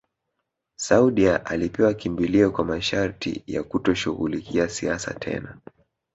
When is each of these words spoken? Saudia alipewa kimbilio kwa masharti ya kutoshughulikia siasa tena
Saudia 0.75 1.45
alipewa 1.45 1.93
kimbilio 1.93 2.51
kwa 2.51 2.65
masharti 2.65 3.43
ya 3.47 3.63
kutoshughulikia 3.63 4.69
siasa 4.69 5.13
tena 5.13 5.57